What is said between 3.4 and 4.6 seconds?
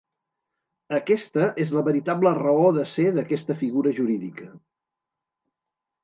figura jurídica.